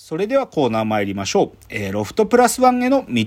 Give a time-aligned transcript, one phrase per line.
[0.00, 1.56] それではコーナー参りましょう。
[1.68, 3.24] えー、ロフトプラスワンへの道。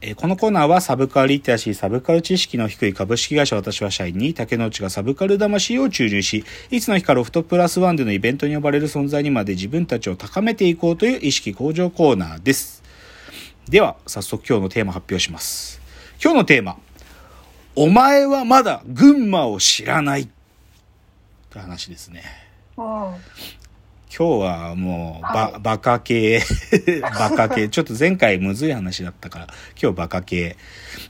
[0.00, 12.84] えーこのコーナーはサブカルリテラシー、サブカル知識の低い株式会社私は社員に竹之内がサブカル魂を注入し、いつの日かロフトプラスワンでのイベントに呼ばれる存在にまで自分たちを高めていこうという意識向上コーナーです。
[13.68, 15.80] では、早速今日のテーマ発表します。
[16.22, 16.76] 今日のテーマ。
[17.74, 20.28] お前はまだ群馬を知らない。
[21.50, 22.22] という話ですね。
[24.18, 24.26] うん。
[24.26, 26.40] 今日はもう、ば、はバカ系、
[27.02, 27.68] バカ系。
[27.70, 29.46] ちょっと前回むずい話だったから、
[29.80, 30.56] 今日バカ系。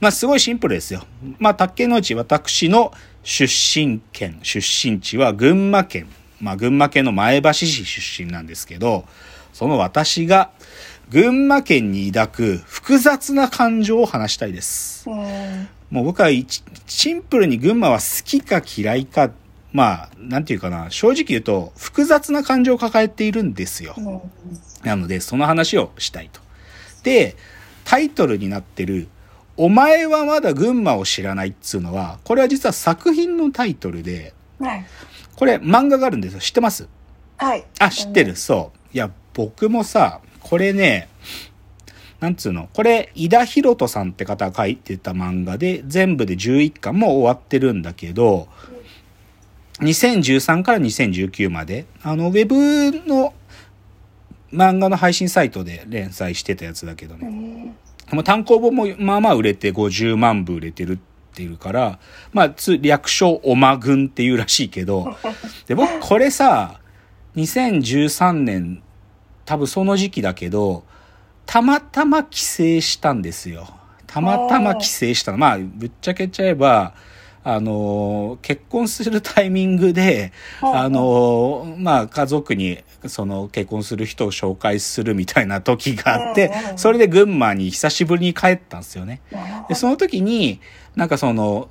[0.01, 1.05] まあ、すごいシンプルですよ。
[1.39, 6.07] まあ、竹の内、私の出身県、出身地は群馬県。
[6.41, 9.05] まあ、群馬県の前橋市出身なんですけど、
[9.53, 10.51] その私が、
[11.09, 15.09] 群馬県に抱く複雑な感情を話したいです。
[15.09, 15.67] うん。
[15.91, 19.29] もう僕は一シンプルに群馬は好きか嫌いか、
[19.75, 23.93] まあ、なんていうかな、正直言うと複雑な感情を抱えているんですよ。
[23.97, 24.21] うん。
[24.85, 26.39] なので、その話をしたいと。
[27.03, 27.35] で、
[27.83, 29.09] タイトルになってる、
[29.57, 34.85] お前はまだ群馬を知らないっつうのは、これは実は作品のタイトルで、はい。
[35.35, 36.39] これ漫画があるんですよ。
[36.39, 36.87] 知ってます？
[37.35, 37.65] はい。
[37.79, 38.37] あ、知ってる。
[38.37, 38.95] そう。
[38.95, 41.09] いや、僕もさ、これね、
[42.21, 42.69] なんつうの？
[42.73, 48.47] これ、井田博人さんって方が書いてた漫画で、全部で11巻も終わってるんだけど、
[49.79, 53.33] 2013から2019まで、あの、ウェブの
[54.53, 57.27] 漫画の配信サイトで連載してたやつだけどうね。
[57.27, 57.75] ん。
[58.11, 60.97] もう単行本もまあまあ売れて50万部売れてるっ
[61.35, 61.99] ていうから、
[62.31, 65.17] まあ、つ略称おまぐんっていうらしいけど、
[65.67, 66.79] で、僕これさ、
[67.35, 68.81] 2013年、
[69.43, 70.85] 多分その時期だけど、
[71.45, 72.45] たまたま帰省
[72.81, 73.67] したんですよ。
[74.07, 75.37] たまたま帰省したの。
[75.37, 76.93] まあ、ぶっちゃけちゃえば、
[77.47, 80.89] あのー結婚するタイミングで、はいあ。
[80.89, 89.21] のーまあ、家族に、その、結婚する人を紹介するみたいな時があってそれで群馬に久しぶりに帰ったんですよね。
[89.69, 90.59] で、その時に、
[90.95, 91.69] なんかその、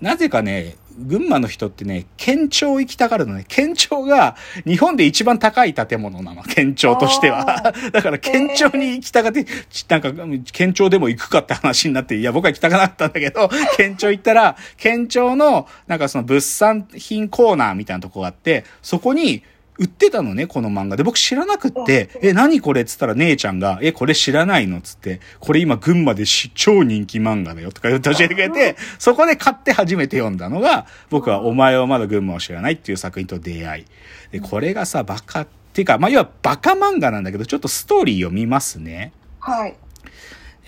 [0.00, 3.44] なぜかね、群馬の人ってね、県庁行きたがるのね。
[3.48, 6.42] 県庁が日本で一番高い建物なの。
[6.42, 7.72] 県庁としては。
[7.92, 10.12] だから県庁に行きたがって、ちなんか
[10.52, 19.42] 県庁でも行くかって話になって、いや僕は行きたくなかったんだけど、 県庁行ったら、県庁のなんかその物産品コーナーみたいなとこがあって、そこに
[19.78, 21.02] 売ってたのね、この漫画で。
[21.02, 24.78] 僕知らなくって、え、何これっつったら姉ちゃんが、え、これ知らないの？
[24.78, 33.84] っつって、これ今群馬でし超人気漫画だよとか言って教えてくれて、そこで買って初めて読んだのが、僕はお前はまだ群馬を知らないっていう作品と出会い。
[34.30, 39.12] で、これがさ、バカ、っていうか、まあ、要はバカ漫画なんだけど、ちょっとストーリー読みますね。
[39.40, 39.74] はい。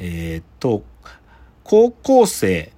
[0.01, 0.83] えーっと、
[1.63, 2.73] 高校生、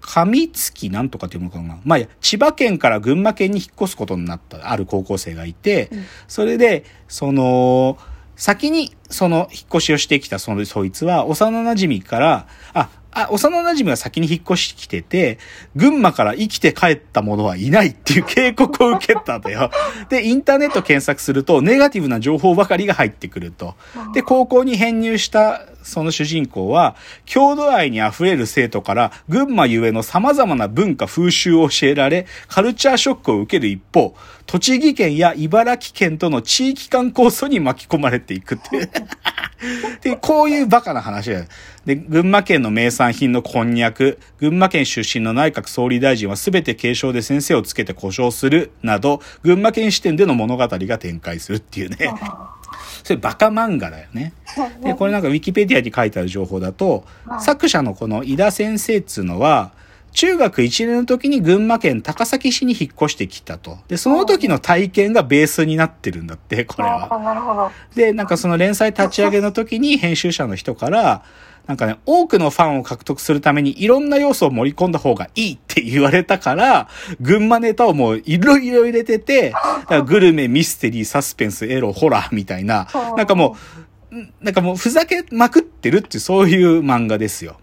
[0.00, 1.78] 上月なんとかっていうのかな。
[1.84, 7.98] まあ千葉県から群馬県に引っ越すことになった、ある高校生がいて、うんそれで、その、
[8.36, 15.38] 先にその引っ越しをしてきたその、そいつは、幼馴染から、あ、あ、幼馴染が先に引っ越してきてて、
[15.74, 19.70] 群馬から生きて帰った者はいないっていう警告を受けたんだよ。
[20.08, 23.74] で、インターネット検索すると、ネガティブな情報ばかりが入ってくると。
[24.14, 26.96] で、高校に編入したその主人公は、
[27.26, 34.14] 郷土愛に溢れる生徒から、群馬ゆえの様々な文化風習を教えられ、カルチャーショックを受ける一方、
[34.46, 38.90] 栃木県や茨城県との地域間構想に巻き込まれていくっていう。
[40.02, 41.44] で、こういうバカな話だよ。
[41.84, 52.12] で、群馬県の名産品のこんにゃく、群馬県出身の内閣総理大臣は全て継承で先生をつけて故障するなど、群馬県視点での物語が展開するっていうね。
[53.02, 54.32] それバカ漫画だよね。
[54.82, 57.04] で、これなんかウィキペディアに書いてある情報だと、
[57.40, 59.72] 作者のこの井田先生っつうのは、
[60.12, 63.78] 中学1年の時に群馬県高崎市に引っ越してきたと。
[63.88, 67.14] で、その時の体験がベースになってるんだって、これは。
[67.14, 67.70] あなるほど。
[67.94, 71.22] で、なんかその連載立ち上げの時に編集者の人から、
[71.70, 76.88] なんかね、多くのファンを獲得するためにいろんな要素を盛り込んだ方がいいって言われたから、
[77.20, 79.54] 群馬ネタをもういろいろ入れてて、
[80.08, 83.56] グルメ、ミステリー、サスペンス、エロ、ホラーみたいな、なんかも
[84.10, 87.56] う、なんかもうふざけまくってるってそういう漫画ですよ。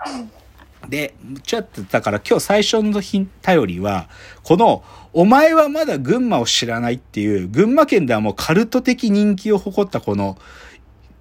[0.87, 1.13] で、
[1.43, 3.01] ちょっとだから今日最初の
[3.41, 4.07] 頼りは、
[4.43, 10.37] この、お前はまだ群馬を知らないっていう、群馬県ではもうカルト的人気を誇ったこの、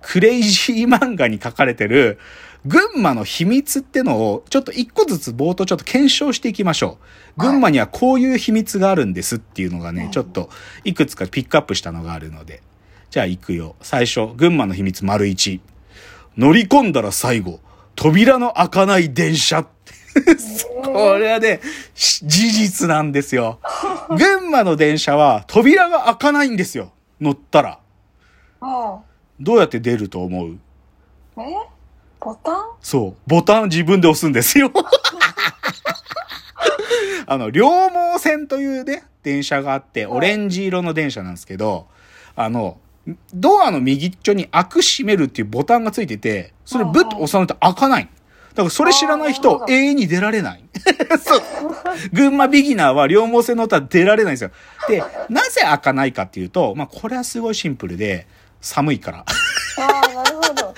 [0.03, 2.21] クレイジー漫画に書かれてる、
[2.64, 6.99] 群馬の秘密ってのを、ちょっと一個ずつ冒頭ちょっと検証していきましょ
[7.37, 7.41] う。
[7.41, 10.49] 群馬にはこういう秘密があるんですっていうのがね、ちょっと
[10.85, 12.62] いくつかピックアップしたのがあるので。
[13.11, 13.76] じゃあ行くよ。
[13.82, 15.61] 最初、群馬の秘密丸一。
[16.37, 17.61] 乗り込んだら最後、
[17.94, 19.64] 扉の開かない電車。
[20.82, 21.61] これはね、
[21.94, 23.61] し事実なんですよ。
[24.17, 26.93] 群馬の電車は扉が開かないんですよ。
[27.20, 27.79] 乗ったら。
[28.61, 28.99] あ
[29.38, 30.59] どうやって出ると思う？
[31.38, 31.43] え？
[32.26, 32.55] ボタン？
[32.81, 33.17] そう。
[33.28, 34.73] ボタン自分で押すんですよ。
[37.28, 41.87] あの、両毛線というね、電車があって、オレンジ色の電車なんですけど、
[42.34, 42.78] あの、
[43.32, 48.08] ドアの右っちょに開く閉めるっていうボタンがついてて、それブッと押さないと開かない。
[48.55, 50.64] だからそれ知らない人永遠に出られない。
[51.23, 51.43] そう。
[52.12, 54.50] 群馬ビギナーは両毛線の音は出られないんですよ。
[54.88, 58.26] で、なぜ開かないかっていうと、まあこれはすごいシンプルで、
[58.61, 59.19] 寒いから。
[59.19, 59.25] あ
[59.78, 60.36] あ、なる。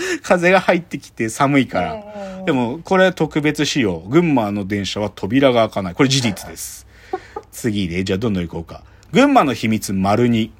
[0.23, 2.45] 風が入ってきて寒いから。
[2.45, 3.99] でも、これは特別仕様。
[4.09, 5.95] 群馬の電車は扉が開かない。
[5.95, 6.87] これ事実です。
[7.51, 8.83] 次で、じゃあどんどん行こうか。
[9.13, 10.51] 群馬の秘密丸2。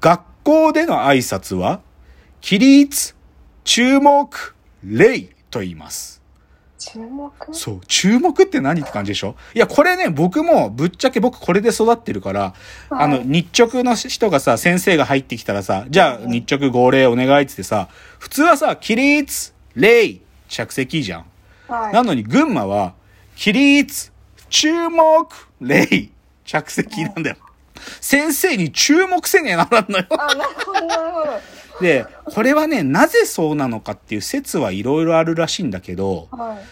[0.00, 1.80] 学校での挨拶は、
[2.40, 3.14] 起立、
[3.64, 6.23] 注目、礼と言います。
[6.92, 7.32] 注目？
[7.52, 9.36] そう、注目って何って感じでしょ？
[9.54, 12.54] いや、これね、僕も、ぶっちゃけ僕これで育ってるから、
[12.90, 17.88] あの、はい日直の人がさ、先生が入ってきたらさ、じゃあ、日直号令お願いっつってさ、
[18.18, 21.24] 普通はさ、起立、礼、着席じゃん。
[21.68, 21.92] はい。
[21.92, 22.94] なのに、群馬は、
[23.36, 24.12] 起立、
[24.50, 25.26] 注目、
[25.60, 26.10] 礼、
[26.44, 27.36] 着席なんだよ。
[28.00, 30.06] 先生に注目せねえならんのよ。
[30.10, 31.40] あ、なるほど、なるほど。
[31.80, 36.64] で、これはね、なぜそうなのかっていう説はいろいろあるらしいんだけど、はい。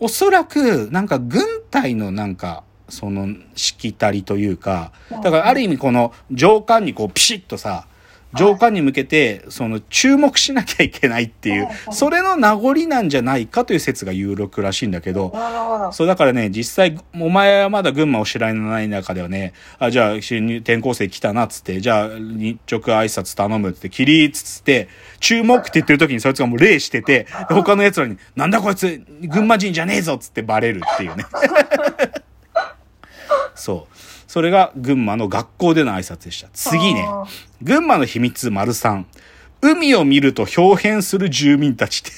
[0.00, 7.86] おそらく、なんか軍隊のなんか、その、しきたりというか、だからある意味この上官にこうピシッとさ、
[8.34, 15.32] 上官に向けて、その注目しなきゃいけないっていうはい、それの名残なんじゃないかという説が有力らしいんだけど。
[15.92, 24.88] そうだからね、実際、お前はまだ群馬を知らない中ではね、あ、じゃあ、新入転校生来たなっつって、じゃあ、日直挨拶頼むって、起立っつって、
[25.20, 31.24] 注目って言ってる時にそいつがもう礼してて、で 他の奴らに、なんだこいつ、群馬人じゃねえぞっつってバレるっていうね。
[33.54, 34.07] そう。
[34.28, 36.48] それが群馬の学校での挨拶でした。
[36.52, 37.04] 次ね。
[37.62, 39.06] 群馬の秘密丸三。
[39.60, 42.10] 海を見ると表変する住民たちって。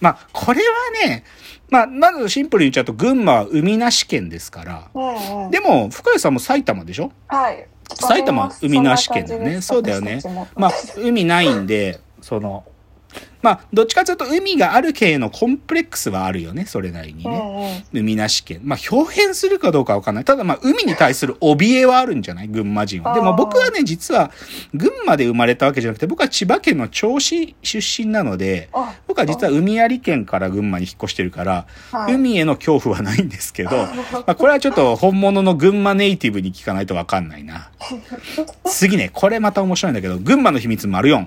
[0.00, 1.24] まあ、これはね、
[1.70, 4.88] まあ、まずシンプルに言っちゃうと、群馬は海なし県ですから。
[4.94, 5.50] うんうん。
[5.50, 7.10] でも、深谷さんも埼玉でしょ？
[7.26, 7.66] はい。
[7.94, 9.60] 埼玉は海なし県だよね。
[9.60, 10.20] そうだよね。
[10.54, 12.64] まあ、海ないんで、その、
[13.42, 17.84] まあ、どっちかというと海がある系のコンプレックスはあるよね、それなりにうね。
[17.92, 18.60] 海なし県。
[18.64, 20.24] まあ、表変するかどうかわかんない。
[20.24, 22.48] ただ、まあ、海に対する怯えはあるんじゃない？
[22.48, 23.14] 群馬人は。
[23.14, 24.30] でも僕はね、実は、
[24.74, 33.70] 群馬で生まれたわけじゃなくて、僕は千葉県の銚子出身なので、あ、僕は実は海あり県から群馬に引っ越してるから、はい海への恐怖はないんですけど、
[34.12, 37.70] まあ、これはちょっと本物の群馬ネイティブに聞かないとわかんないな。
[38.66, 41.26] 次ね、これまた面白いんだけど、群馬の秘密丸4。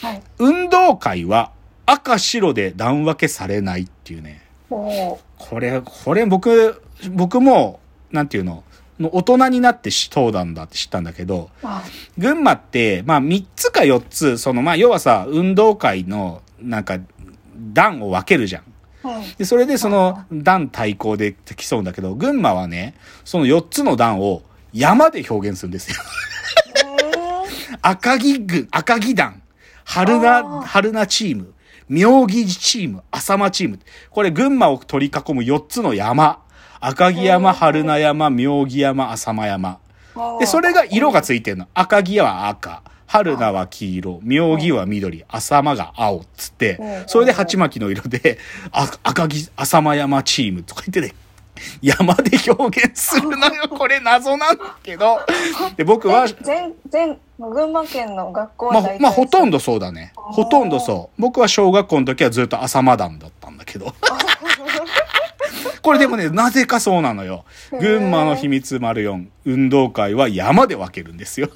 [0.00, 0.22] はい。
[0.38, 1.52] 運動会は
[1.86, 4.42] 赤白で段分けされないっていうね。
[4.68, 5.20] こ
[5.60, 8.64] れ、これ僕、僕も、なんていうの、
[8.98, 11.84] の大人になってそうなんだって知ったんだけど、あ、
[12.16, 16.98] 群馬って、まあ3つか4つ、そのまあ要はさ、運動会のなんか
[17.72, 18.62] 段を分けるじゃん。
[19.04, 19.34] うん。
[19.36, 22.94] で、それでその段対抗で競うんだけど、群馬はね、
[23.24, 25.96] その4つの段を山で表現するんですよ。
[27.82, 29.42] 赤城軍、赤城団、
[29.86, 31.54] 春あ菜、ー春菜チーム、
[31.88, 33.78] 妙義チーム、浅間チーム。
[34.10, 36.42] これ群馬を取り囲む4つの山。
[36.80, 39.70] 赤城山、春菜山、妙義山、浅間山。
[39.70, 41.68] うんで、それが色がついてるの。
[41.74, 42.82] 赤城は赤。
[43.06, 48.38] 春菜は黄色、妙義は緑、浅間が青っつってうん、それで鉢巻きの色で、
[48.72, 51.14] あ赤城、浅間山チームとか言ってね、
[51.82, 53.68] 山で表現するのよ。
[53.76, 55.20] これ謎なんだけど。
[55.76, 60.12] で、僕はえ、全、全、群馬県の学校はまあ、まあ、ほとんどそうだね。
[60.14, 61.20] ほとんどそう。
[61.20, 63.94] 僕は小学校の時はずっと浅間団だったんだけど。
[65.82, 67.44] これでもね、なぜかそうなのよ。
[67.70, 69.26] 群馬の秘密丸4。
[69.44, 71.48] 運動会は山で分けるんですよ。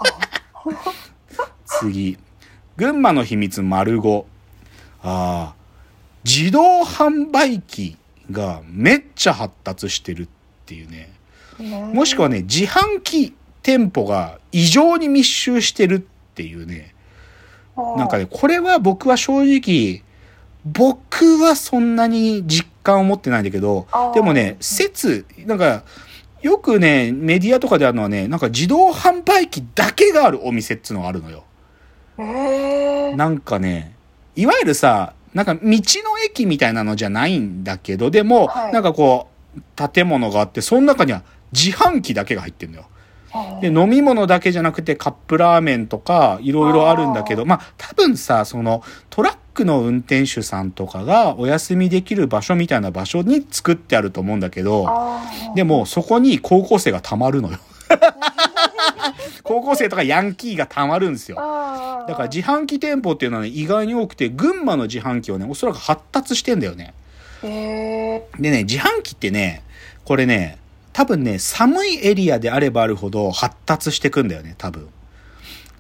[1.67, 2.17] 次。
[2.77, 4.25] 群馬の秘密丸5。
[5.03, 5.55] ああ。
[6.25, 7.97] 自動販売機
[8.31, 10.29] がめっちゃ発達してるっ
[10.67, 11.13] ていうね。
[11.13, 11.21] うん
[11.93, 16.01] もしくはね、自販機店舗が異常に密集してるっ
[16.35, 16.95] ていうね。
[17.77, 20.03] なんかね、これは僕は正直、
[20.65, 25.83] 僕はそんなに実感を持ってないんだけどでもね、説、なんか、
[26.43, 31.45] よくね、メディアとかであるのはね、なんか自動販売機だけがあるお店っていうのがあるのよ。
[33.17, 33.95] なんかね、
[34.37, 35.79] いわゆるさ、なんか道の
[36.25, 38.73] 駅みたいなのじゃないんだけど、でも、はい。
[38.73, 41.23] なんかこう、建物があって、その中には
[41.53, 42.87] 自販機だけが入ってるのよ。
[43.61, 54.89] で、飲み物だけじゃなくてカップラーメンとかいろいろあるんだけど、まあ多分さ、そのトラックの運転手さんとかがお休みできる場所みたいな場所に作ってあると思うんだけど、
[55.55, 57.59] でもそこに高校生が溜まるのよ。
[59.51, 61.35] 高校生とかヤンキーがたまるんですよ。
[61.35, 66.95] だから自販機店舗っていうのはね、意外に多くて、群馬の自販機はね、おそらく発達してんだよね。
[67.43, 69.65] でね、自販機ってね、
[70.05, 70.57] これね、
[70.93, 74.89] 多分ね、寒いエリアであればあるほど発達してくんだよね、多分。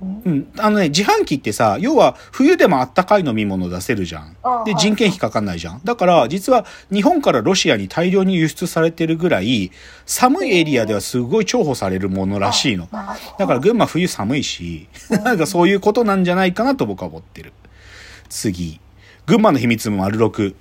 [0.03, 0.53] うん。
[0.57, 4.37] あのね、自販機ってさ、要は冬でもあったかい飲み物出せるじゃん。
[4.65, 5.81] で、人件費かかんないじゃん。
[5.85, 9.71] だから、実は日本からロシアに大量に輸出されてるぐらい、
[10.07, 12.89] 寒いエリアではすごい重宝されるものらしいの。
[13.39, 17.53] だから群馬冬寒いし、 なんかそういうことなんじゃないかなと僕は思ってる。
[18.29, 18.81] 次。
[19.27, 20.55] 群馬の秘密も丸6。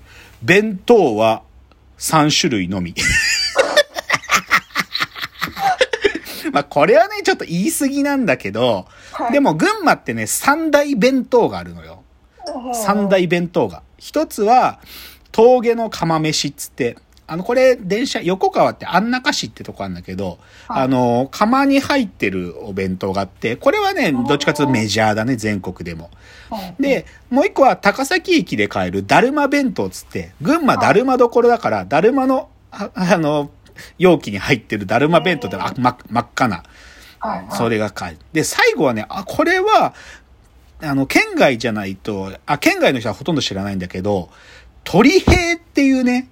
[0.43, 1.43] 弁当は
[1.98, 2.93] 3種類のみ。
[6.60, 12.04] まあこれはね、ちょっと言い過ぎなんだけど、はいでも群馬ってね、三大弁当があるのよ。
[12.74, 13.84] 三大弁当が。
[13.98, 14.80] 一つは、
[15.32, 16.98] 峠の釜飯っつって、
[17.28, 26.10] あの、これ、電車、横川って安中市ってとこあるんだけど、はいあの、釜に入ってるお弁当があって、これはね、どっちかというとメジャーだね、全国でも。
[26.51, 33.51] うんで、もう一個は高崎駅で買えるだるま弁当っつって、群馬だるまどころだから、だるまの、ああの、
[33.98, 36.63] 容器に入ってるだるま弁当ってあ真っ真っ赤な、
[37.51, 38.19] それが買える。
[38.33, 39.93] で、最後はね、あ、これは、
[40.81, 44.29] あの、県外じゃないと、あ、県外の人はほとんど知らないんだけど、
[44.83, 46.29] 鳥平っていうね、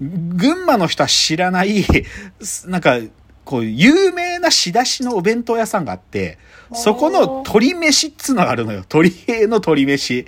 [0.00, 1.84] 群馬の人は知らない、
[2.66, 2.98] なんか、
[3.44, 6.38] こう、有名な仕出しのお弁当屋さんがあって、
[6.74, 8.84] そこの鶏飯っつうのがあるのよ。
[8.86, 10.26] 鳥平の鶏飯。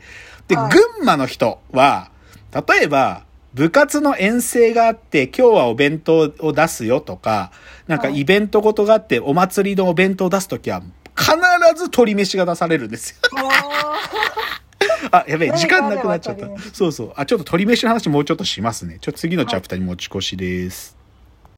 [0.48, 2.10] で、はい群馬の人は、
[2.52, 7.50] 例えば、部活の遠征があって、今日はお弁当を出すよとか、
[7.88, 10.82] なんかイベントごとがあって、お祭りのお弁当を出すときは、
[11.16, 11.32] 必
[11.76, 13.16] ず鶏飯が出されるんですよ。
[15.10, 17.12] あ、やべえ、時間なくなっちゃったそうそう。
[17.16, 18.98] あ、ちょっと鶏飯の話もうちょっとしますね。
[19.00, 20.99] ちょっと次のチャプターに持ち越しです。